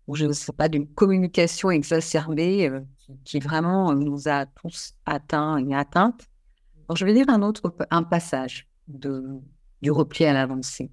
[0.08, 2.82] ou je ne sais pas, d'une communication exacerbée euh,
[3.24, 6.28] qui, vraiment euh, nous a tous atteints et atteintes.
[6.90, 9.24] Alors, je vais lire un autre un passage de,
[9.82, 10.92] du repli à l'avancée.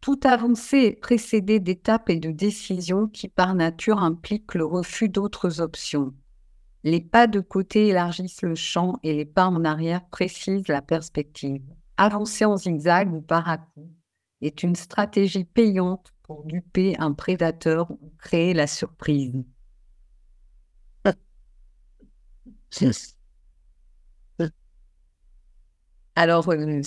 [0.00, 5.60] Toute avancée est précédée d'étapes et de décisions qui, par nature, impliquent le refus d'autres
[5.60, 6.14] options.
[6.84, 11.62] Les pas de côté élargissent le champ et les pas en arrière précisent la perspective.
[11.96, 13.90] Avancer en zigzag ou par à coup
[14.40, 19.44] est une stratégie payante pour duper un prédateur ou créer la surprise.
[26.16, 26.82] Alors, euh,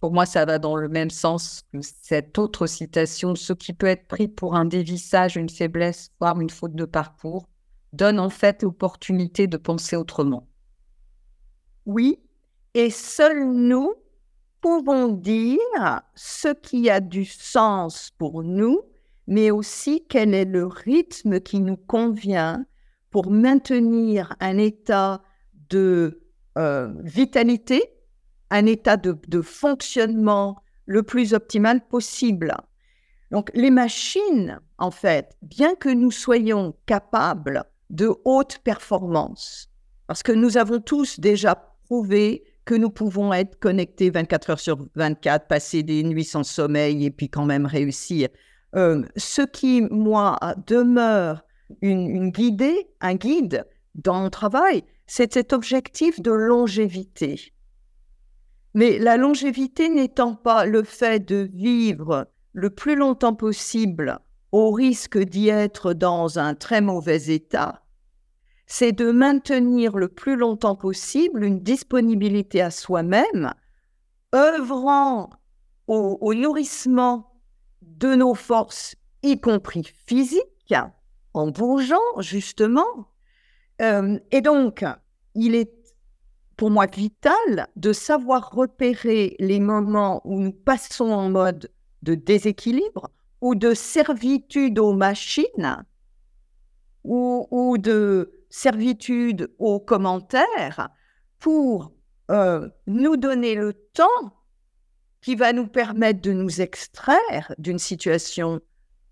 [0.00, 3.34] pour moi, ça va dans le même sens que cette autre citation.
[3.34, 7.48] Ce qui peut être pris pour un dévissage, une faiblesse, voire une faute de parcours,
[7.94, 10.48] donne en fait l'opportunité de penser autrement.
[11.86, 12.18] Oui,
[12.74, 13.94] et seuls nous
[14.60, 15.58] pouvons dire
[16.14, 18.80] ce qui a du sens pour nous,
[19.26, 22.64] mais aussi quel est le rythme qui nous convient
[23.10, 25.22] pour maintenir un état
[25.68, 26.22] de
[26.58, 27.82] euh, vitalité,
[28.50, 32.54] un état de, de fonctionnement le plus optimal possible.
[33.30, 39.70] Donc les machines, en fait, bien que nous soyons capables de haute performance,
[40.06, 41.54] parce que nous avons tous déjà
[41.84, 47.04] prouvé que nous pouvons être connectés 24 heures sur 24, passer des nuits sans sommeil
[47.04, 48.28] et puis quand même réussir
[48.74, 51.44] euh, ce qui, moi, demeure
[51.80, 57.52] une, une guidée, un guide dans mon travail, c'est cet objectif de longévité.
[58.74, 64.18] Mais la longévité n'étant pas le fait de vivre le plus longtemps possible
[64.54, 67.82] au risque d'y être dans un très mauvais état,
[68.68, 73.52] c'est de maintenir le plus longtemps possible une disponibilité à soi-même,
[74.32, 75.30] œuvrant
[75.88, 77.32] au, nourrissement
[77.82, 78.94] de nos forces,
[79.24, 80.74] y compris physiques,
[81.32, 83.08] en bougeant justement.
[83.82, 84.84] Euh, et donc,
[85.34, 85.74] il est
[86.56, 91.72] pour moi vital de savoir repérer les moments où nous passons en mode
[92.04, 93.10] de déséquilibre
[93.44, 95.84] ou de servitude aux machines
[97.04, 100.88] ou, ou de servitude aux commentaires
[101.40, 101.92] pour
[102.30, 104.32] euh, nous donner le temps
[105.20, 108.62] qui va nous permettre de nous extraire d'une situation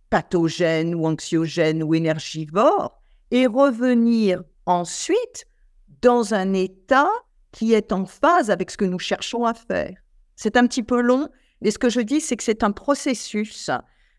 [0.08, 5.44] pathogène ou anxiogène ou énergivore et revenir ensuite
[6.00, 7.10] dans un état
[7.50, 9.94] qui est en phase avec ce que nous cherchons à faire.
[10.36, 11.28] C'est un petit peu long,
[11.60, 13.70] mais ce que je dis, c'est que c'est un processus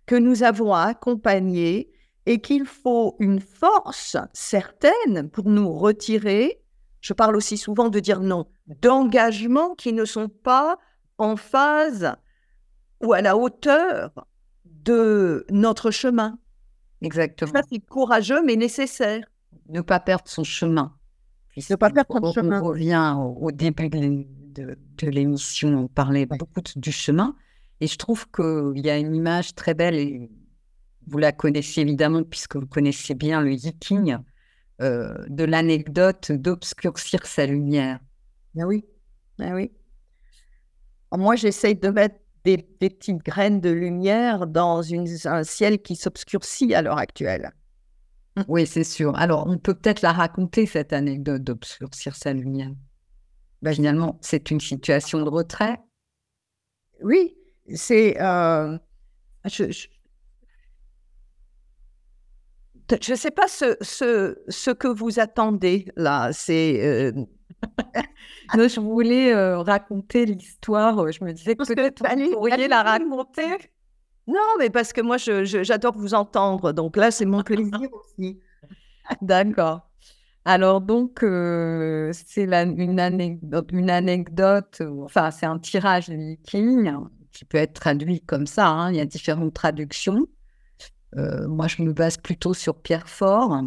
[0.05, 1.91] que nous avons à accompagner
[2.25, 6.61] et qu'il faut une force certaine pour nous retirer.
[7.01, 8.47] Je parle aussi souvent de dire non,
[8.81, 10.77] d'engagements qui ne sont pas
[11.17, 12.13] en phase
[13.01, 14.11] ou à la hauteur
[14.65, 16.37] de notre chemin.
[17.01, 17.51] Exactement.
[17.51, 19.25] Ça, c'est courageux, mais nécessaire.
[19.69, 20.95] Ne pas perdre son chemin.
[21.69, 22.61] Ne pas perdre son on, chemin.
[22.61, 27.35] On revient au, au début de, de- de l'émission, on parlait beaucoup de- du chemin.
[27.81, 30.29] Et je trouve qu'il y a une image très belle, et
[31.07, 34.17] vous la connaissez évidemment, puisque vous connaissez bien le yiking,
[34.81, 37.99] euh, de l'anecdote d'obscurcir sa lumière.
[38.59, 38.85] Ah oui,
[39.39, 39.71] ah oui.
[41.15, 45.95] Moi, j'essaye de mettre des, des petites graines de lumière dans une- un ciel qui
[45.95, 47.51] s'obscurcit à l'heure actuelle.
[48.47, 49.15] Oui, c'est sûr.
[49.15, 52.71] Alors, on peut peut-être la raconter, cette anecdote d'obscurcir sa lumière.
[53.61, 55.77] Ben, finalement, c'est une situation de retrait.
[57.03, 57.35] Oui,
[57.73, 58.19] c'est.
[58.21, 58.77] euh,
[59.49, 59.63] je
[63.11, 66.31] ne sais pas ce, ce, ce que vous attendez là.
[66.33, 66.81] C'est.
[66.85, 67.11] euh,
[68.53, 71.11] je voulais euh, raconter l'histoire.
[71.11, 73.47] Je me disais que peut-être vous pourriez la raconter.
[74.27, 76.71] Non, mais parce que moi, je- je- j'adore vous entendre.
[76.73, 78.39] Donc là, c'est mon plaisir aussi.
[79.21, 79.89] D'accord.
[80.45, 86.91] Alors donc, euh, c'est la- une anecdote, une anecdote, enfin, c'est un tirage de viking
[87.33, 88.67] qui peut être traduit comme ça.
[88.67, 90.27] hein, Il y a différentes traductions.
[91.17, 93.63] Euh, moi, je me base plutôt sur Pierre Fort.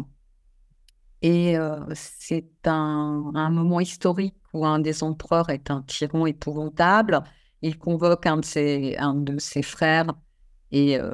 [1.21, 7.23] Et euh, c'est un, moment historique où un des empereurs est un tyran épouvantable.
[7.61, 8.45] Il convoque un de
[9.39, 10.13] ses, frères
[10.71, 11.13] et euh,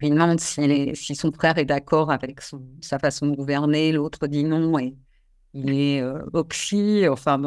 [0.00, 2.40] lui demande si son frère est d'accord avec
[2.80, 3.92] sa façon de gouverner.
[3.92, 4.96] L'autre dit non et
[5.54, 7.06] il est euh, oxy.
[7.08, 7.40] Enfin,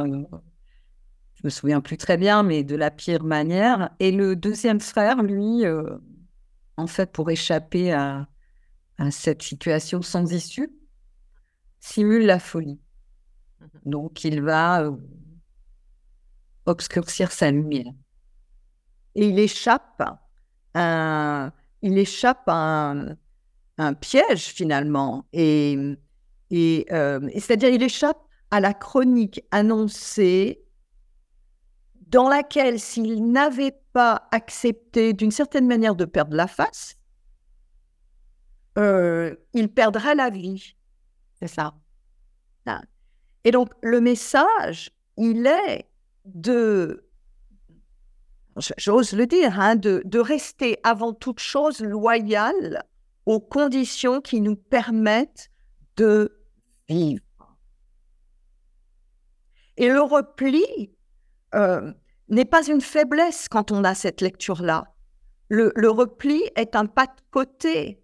[1.45, 3.91] me souviens plus très bien, mais de la pire manière.
[3.99, 5.97] Et le deuxième frère, lui, euh,
[6.75, 8.27] en fait, pour échapper à,
[8.97, 10.71] à cette situation sans issue,
[11.79, 12.79] simule la folie.
[13.85, 14.91] Donc, il va euh,
[16.65, 17.93] obscurcir sa lumière.
[19.13, 20.01] Et il échappe
[20.73, 23.15] à un, il échappe à un,
[23.77, 25.27] un piège finalement.
[25.31, 25.77] Et,
[26.49, 28.19] et, euh, et c'est-à-dire, il échappe
[28.51, 30.64] à la chronique annoncée
[32.07, 36.97] dans laquelle, s'il n'avait pas accepté d'une certaine manière de perdre la face,
[38.77, 40.75] euh, il perdrait la vie.
[41.39, 41.73] C'est ça.
[43.43, 45.87] Et donc, le message, il est
[46.25, 47.07] de,
[48.77, 52.83] j'ose le dire, hein, de rester avant toute chose loyal
[53.25, 55.51] aux conditions qui nous permettent
[55.95, 56.41] de
[56.89, 57.21] vivre.
[59.77, 60.94] Et le repli
[61.55, 61.91] euh,
[62.29, 64.85] n'est pas une faiblesse quand on a cette lecture-là.
[65.49, 68.01] Le, le repli est un pas de côté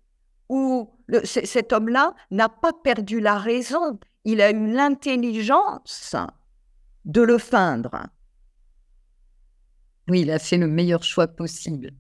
[0.50, 6.16] où le- cet homme-là n'a pas perdu la raison, il a eu l'intelligence
[7.06, 8.04] de le feindre.
[10.08, 11.92] Oui, il a fait le meilleur choix possible.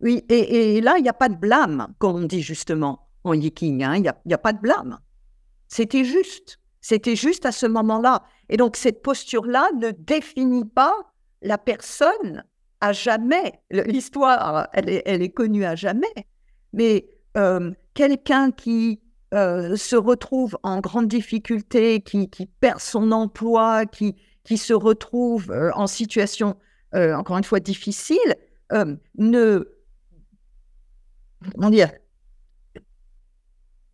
[0.00, 3.34] Oui, et, et là, il n'y a pas de blâme, comme on dit justement en
[3.34, 4.98] yiking, hein, il n'y a pas de blâme.
[5.68, 8.24] C'était juste, c'était juste à ce moment-là.
[8.52, 10.94] Et donc, cette posture-là ne définit pas
[11.40, 12.44] la personne
[12.82, 13.62] à jamais.
[13.70, 16.12] L'histoire, elle est, connue à jamais.
[16.74, 19.00] Mais euh, quelqu'un qui
[19.32, 22.28] euh, se retrouve en grande difficulté, qui,
[22.60, 24.14] perd son emploi, qui,
[24.58, 26.58] se retrouve euh, en situation,
[26.92, 28.36] encore une fois, difficile,
[29.16, 29.64] ne,
[31.54, 31.90] comment dire,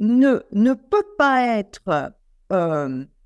[0.00, 2.12] ne, ne peut pas être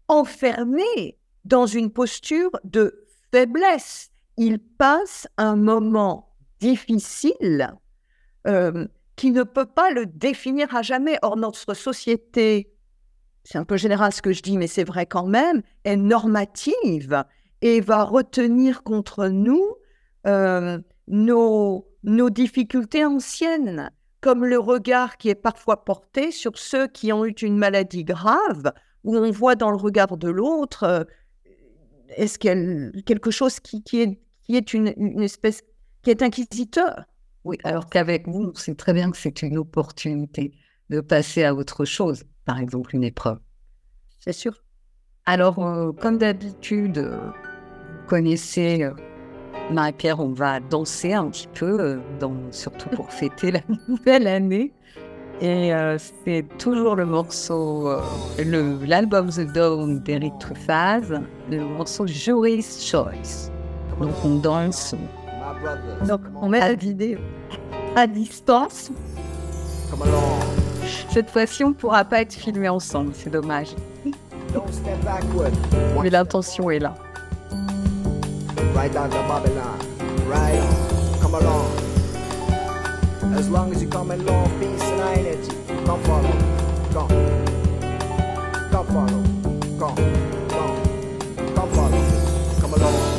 [0.09, 4.11] enfermé dans une posture de faiblesse.
[4.37, 7.75] Il passe un moment difficile
[8.47, 8.87] euh,
[9.17, 11.19] qui ne peut pas le définir à jamais.
[11.23, 12.73] Or, notre société,
[13.45, 17.25] c'est un peu général ce que je dis, mais c'est vrai quand même, est normative
[17.61, 19.77] et va retenir contre nous
[20.27, 20.79] euh,
[21.09, 23.91] nos, nos difficultés anciennes,
[24.21, 28.73] comme le regard qui est parfois porté sur ceux qui ont eu une maladie grave,
[29.05, 31.05] où on voit dans le regard de l'autre euh,
[32.17, 35.63] est-ce a quelque chose qui, qui est, qui est une, une espèce
[36.03, 37.05] qui est inquisiteur?
[37.45, 40.53] Oui, alors qu'avec vous, on sait très bien que c'est une opportunité
[40.91, 43.39] de passer à autre chose, par exemple une épreuve.
[44.21, 44.63] C'est sûr.
[45.25, 48.93] Alors, euh, comme d'habitude, euh, vous connaissez euh,
[49.71, 54.73] Marie-Pierre, on va danser un petit peu, dans, surtout pour fêter la nouvelle année.
[55.43, 61.21] Et euh, c'est toujours le morceau, euh, l'album The Dawn d'Eric Truffaz,
[61.51, 63.51] le morceau Jury's Choice.
[63.99, 64.95] Donc on danse
[66.07, 67.19] Donc, on met la vidéo
[67.97, 68.93] à distance.
[71.11, 73.75] Cette fois-ci, on ne pourra pas être filmés ensemble, c'est dommage.
[76.01, 76.95] Mais l'intention est là.
[78.77, 79.77] Right down Babylon.
[80.29, 80.63] Right.
[81.21, 81.92] Come along.
[83.43, 85.51] As long as you come along, peace and energy.
[85.85, 86.31] Come follow.
[86.93, 87.09] Come.
[88.71, 89.23] Come follow.
[89.81, 89.97] Come.
[90.49, 91.55] Come.
[91.57, 92.61] Come follow.
[92.61, 93.12] Come along.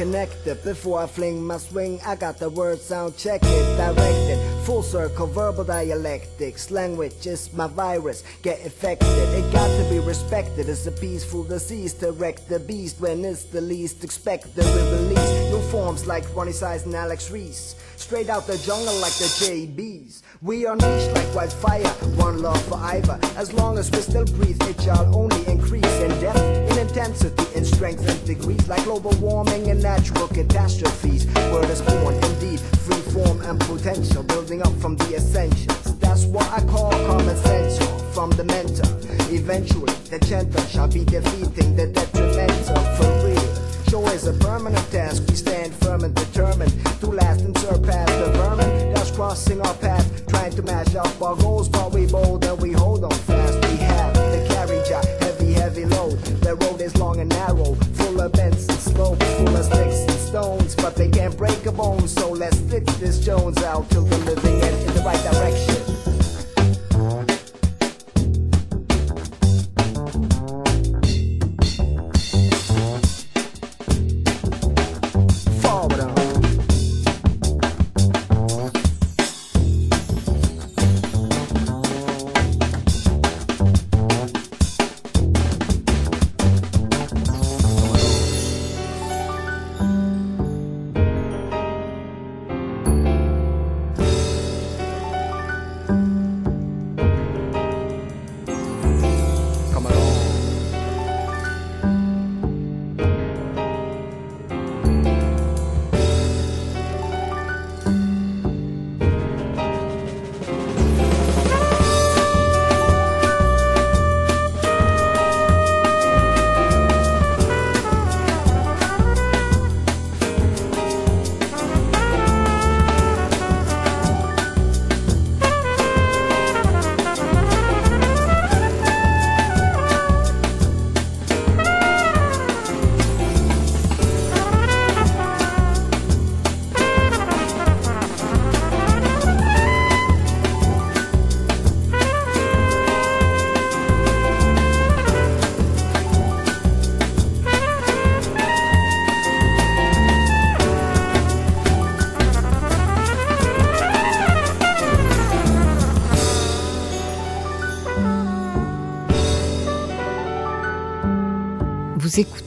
[0.00, 2.00] Connected before I fling my swing.
[2.06, 4.64] I got the word sound check it, directed.
[4.64, 6.70] Full circle, verbal dialectics.
[6.70, 8.24] Language is my virus.
[8.40, 9.10] Get infected.
[9.10, 10.70] It got to be respected.
[10.70, 14.64] It's a peaceful disease to wreck the beast when it's the least expected.
[14.64, 17.74] We release new forms like Ronnie Size and Alex Reese.
[18.00, 20.22] Straight out the jungle like the JBs.
[20.40, 21.86] We are niche like wildfire.
[22.16, 23.20] One love for either.
[23.36, 26.40] As long as we still breathe, it shall only increase in depth,
[26.72, 28.66] in intensity, in strength and degrees.
[28.66, 31.26] Like global warming and natural catastrophes.
[31.52, 34.22] Word is born indeed, free form and potential.
[34.22, 35.98] Building up from the essentials.
[35.98, 37.78] That's what I call common sense.
[38.14, 38.88] From the mentor.
[39.32, 43.49] Eventually, the gentle shall be defeating the detrimental for real.
[43.90, 45.24] Show is a permanent task.
[45.28, 50.28] We stand firm and determined to last and surpass the vermin that's crossing our path,
[50.28, 51.68] trying to mash up our goals.
[51.68, 53.54] But we bold and we hold on fast.
[53.68, 56.20] We have the carriage, a heavy, heavy load.
[56.40, 60.20] The road is long and narrow, full of bends and slopes, full of sticks and
[60.20, 60.76] stones.
[60.76, 64.54] But they can't break a bone, so let's stick this Jones out till the living
[64.54, 65.69] in the right direction.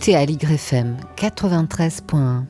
[0.03, 2.43] Écoutez à l'YFM 93.1.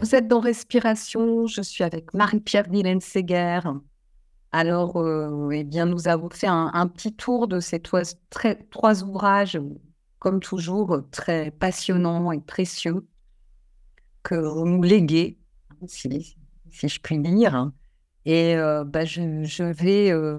[0.00, 3.60] Vous êtes dans Respiration, je suis avec Marie-Pierre Villaine-Séguer.
[4.50, 9.60] Alors, euh, eh bien, nous avons fait un, petit tour de ces trois, ouvrages,
[10.18, 13.06] comme toujours, très passionnants et précieux,
[14.24, 15.38] que vous nous léguez,
[15.86, 16.36] si,
[16.72, 17.70] je puis dire.
[18.24, 20.38] Et euh, bah, je, je vais euh,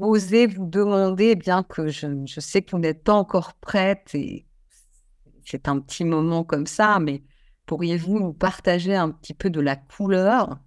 [0.00, 4.46] oser vous demander, bien que je, je sais que vous n'êtes pas encore prête, et
[5.44, 7.22] c'est un petit moment comme ça, mais
[7.66, 10.58] pourriez-vous nous partager un petit peu de la couleur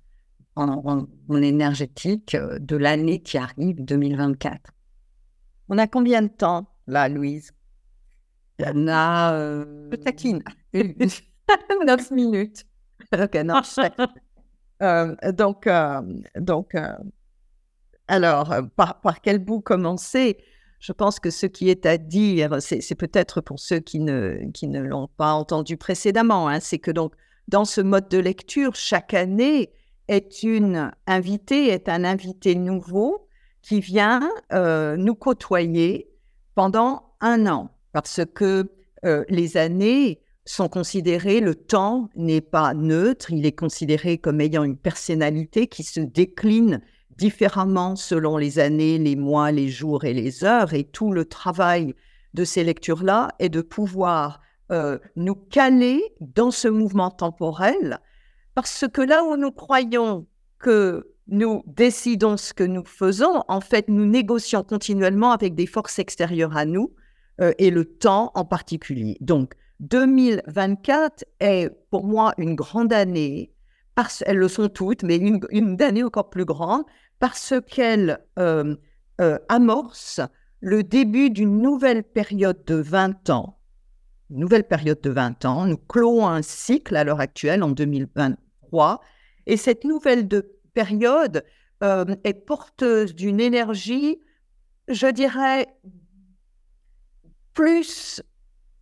[0.55, 4.71] en, en- en énergétique euh, de l'année qui arrive, 2024
[5.69, 7.51] On a combien de temps, là, Louise?
[8.59, 10.43] On a euh, Je taquine.
[11.85, 12.65] neuf minutes.
[13.13, 14.07] Ok, non, je.
[14.81, 16.01] Euh, donc, euh,
[16.39, 16.93] donc euh,
[18.13, 20.37] alors, euh, par, quel bout commencer?
[20.79, 24.51] Je pense que ce qui est à dire, c'est c'est peut-être pour ceux qui ne,
[24.53, 27.13] qui ne l'ont pas entendu précédemment, hein, c'est que donc,
[27.47, 29.71] dans ce mode de lecture, chaque année
[30.09, 33.27] est une invitée, est un invité nouveau
[33.63, 36.11] qui vient euh, nous côtoyer
[36.53, 38.69] pendant un an, parce que
[39.05, 44.63] euh, les années sont considérées, le temps n'est pas neutre, il est considéré comme ayant
[44.63, 46.79] une personnalité qui se décline
[47.17, 50.73] différemment selon les années, les mois, les jours et les heures.
[50.73, 51.95] Et tout le travail
[52.33, 54.41] de ces lectures-là est de pouvoir
[54.71, 57.99] euh, nous caler dans ce mouvement temporel,
[58.55, 60.25] parce que là où nous croyons
[60.59, 65.99] que nous décidons ce que nous faisons, en fait, nous négocions continuellement avec des forces
[65.99, 66.93] extérieures à nous,
[67.41, 69.17] euh, et le temps en particulier.
[69.19, 73.52] Donc, 2024 est pour moi une grande année,
[73.95, 76.83] parce elles le sont toutes, mais une, une encore plus grande,
[77.19, 78.75] parce qu'elle euh,
[79.21, 80.19] euh, amorce
[80.61, 83.59] le début d'une nouvelle période de 20 ans.
[84.29, 85.65] Une nouvelle période de 20 ans.
[85.65, 89.01] Nous clôt un cycle à l'heure actuelle, en 2023.
[89.45, 91.43] Et cette nouvelle de période
[91.83, 94.19] euh, est porteuse d'une énergie,
[94.87, 95.67] je dirais,
[97.53, 98.23] plus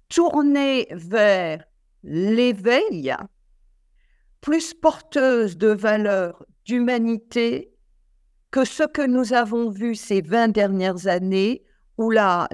[0.07, 1.63] tournée vers
[2.03, 3.15] l'éveil,
[4.41, 7.71] plus porteuse de valeurs d'humanité
[8.49, 11.63] que ce que nous avons vu ces 20 dernières années
[11.97, 12.47] où la,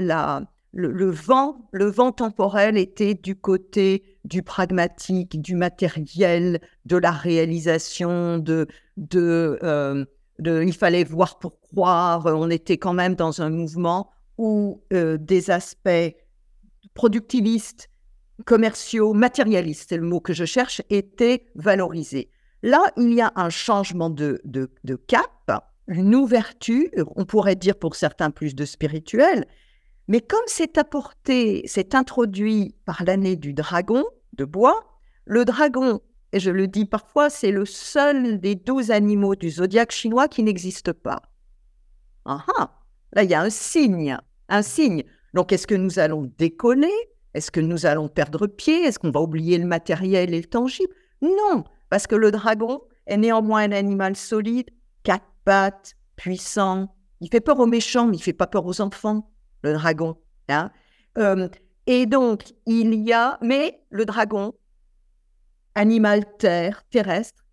[0.73, 8.37] le vent, le vent temporel était du côté du pragmatique, du matériel, de la réalisation,
[8.37, 8.67] de,
[8.97, 10.05] de, euh,
[10.39, 12.25] de il fallait voir pour croire.
[12.25, 16.15] On était quand même dans un mouvement où euh, des aspects
[16.93, 17.89] productivistes,
[18.45, 22.29] commerciaux, matérialistes, c'est le mot que je cherche, étaient valorisés.
[22.63, 25.51] Là, il y a un changement de, de, cap,
[25.87, 29.45] une ouverture, on pourrait dire pour certains plus de spirituel,
[30.07, 36.01] mais comme c'est apporté, c'est introduit par l'année du dragon de bois, le dragon,
[36.33, 40.43] et je le dis parfois, c'est le seul des douze animaux du zodiaque chinois qui
[40.43, 41.21] n'existe pas.
[42.25, 42.81] Ah ah,
[43.13, 44.17] là il y a un signe,
[44.49, 45.03] un signe.
[45.33, 46.91] Donc est-ce que nous allons déconner
[47.37, 48.83] Est-ce que nous allons perdre pied?
[48.85, 50.91] Est-ce qu'on va oublier le matériel et le tangible?
[51.21, 54.71] Non, parce que le dragon est néanmoins un animal solide,
[55.03, 56.95] quatre pattes, puissant.
[57.21, 59.29] Il fait peur aux méchants, mais il fait pas peur aux enfants,
[59.61, 60.17] le dragon.
[60.49, 60.71] hein.
[61.19, 61.47] Euh,
[61.85, 64.53] et donc, il y a, mais le dragon,
[65.75, 67.45] animal terre, terrestre,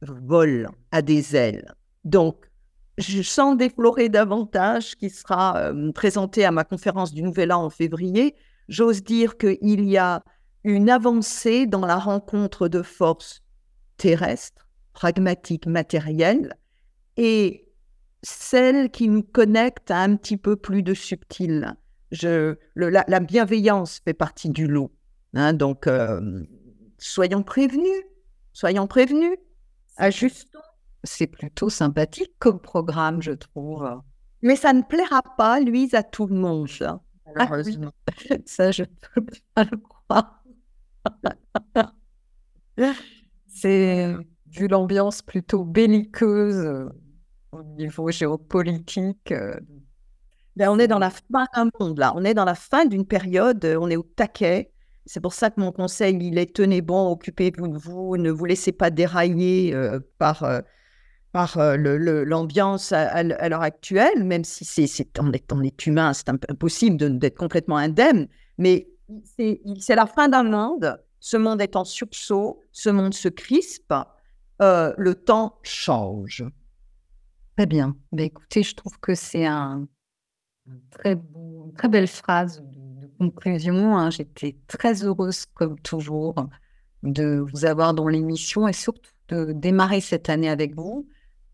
[0.00, 1.74] vole, a des ailes.
[2.04, 2.50] Donc,
[2.96, 7.70] je sens déflorer davantage, qui sera euh, présenté à ma conférence du Nouvel An en
[7.70, 8.34] février.
[8.68, 10.22] J'ose dire qu'il y a
[10.64, 13.42] une avancée dans la rencontre de forces
[13.96, 16.54] terrestres, pragmatiques, matérielles,
[17.16, 17.68] et
[18.22, 21.74] celles qui nous connectent à un petit peu plus de subtil.
[22.10, 24.92] Je, le- la, la bienveillance fait partie du lot.
[25.34, 26.42] hein, donc, euh,
[26.98, 28.02] soyons prévenus,
[28.52, 29.36] soyons prévenus,
[29.96, 30.58] ajustons.
[31.04, 33.88] C'est plutôt sympathique comme programme, je trouve.
[34.42, 36.68] Mais ça ne plaira pas, Louise, à tout le monde.
[37.26, 37.30] Ah
[37.64, 37.78] oui.
[37.78, 37.92] malheureusement.
[38.46, 40.42] Ça, je peux pas le croire.
[43.48, 44.14] C'est,
[44.46, 46.88] vu l'ambiance plutôt belliqueuse euh,
[47.52, 49.58] au niveau géopolitique, euh,
[50.56, 52.12] Ben, on est dans la fin d'un monde, là.
[52.16, 54.72] On est dans la fin d'une période, euh, on est au taquet.
[55.06, 58.44] C'est pour ça que mon conseil, il est tenez bon, occupez-vous de vous, ne vous
[58.44, 60.44] laissez pas dérailler euh, par,
[61.36, 61.76] par euh,
[62.24, 67.76] l'ambiance à, l'heure actuelle, même si c'est, on, est, humain, c'est imp- impossible d'être complètement
[67.76, 68.26] indemne.
[68.56, 68.88] Mais
[69.36, 69.60] c'est,
[69.94, 70.98] la fin d'un monde.
[71.20, 73.92] Ce monde est en sursaut, ce monde se crispe,
[74.62, 76.42] euh, le temps change.
[77.58, 77.94] Très bien.
[78.12, 79.86] Ben, écoutez, je trouve que c'est un,
[80.66, 86.34] une très belle phrase de, de conclusion, hein, j'étais très heureuse, comme toujours,
[87.02, 91.06] de vous avoir dans l'émission et surtout de démarrer cette année avec vous.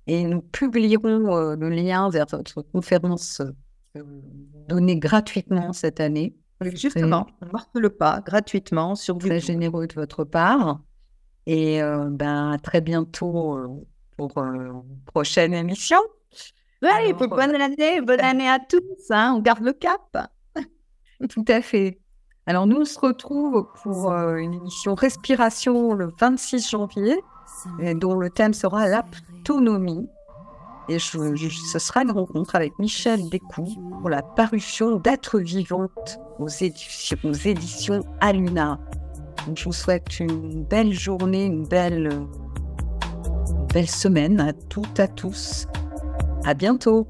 [0.07, 3.40] Et nous publierons euh, le lien vers votre conférence
[3.96, 4.03] euh,
[4.68, 6.34] donnez gratuitement cette année.
[6.61, 9.46] Justement, on marque le pas gratuitement sur Très YouTube.
[9.46, 10.80] généreux de votre part.
[11.46, 13.86] Et euh, ben, à très bientôt
[14.16, 15.98] pour une prochaine émission.
[16.82, 18.80] Alors, puis bonne année, bonne année à tous.
[19.11, 20.30] hein, on garde le cap.
[21.28, 21.98] Tout à fait.
[22.46, 27.16] Alors, nous, on se retrouve pour euh, une émission Respiration le 26 janvier,
[27.94, 30.09] dont le thème sera l'autonomie.
[30.88, 33.68] Et ce sera une rencontre avec Michel Descoux
[34.00, 38.78] pour la parution d'être vivante aux éditions, Aluna.
[39.55, 42.26] Je vous souhaite une belle journée, une belle,
[43.72, 45.66] belle semaine à toutes, à tous.
[46.44, 47.07] À bientôt.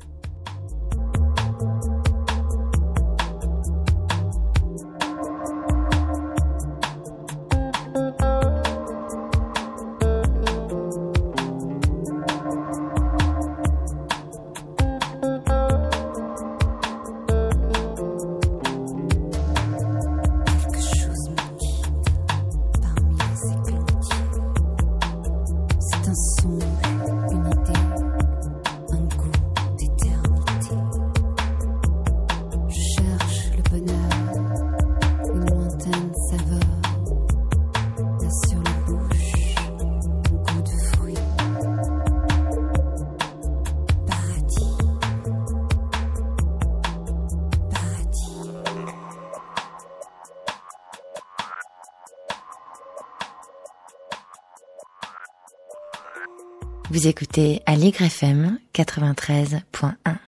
[57.02, 60.31] Vous écoutez Allegre FM 93.1.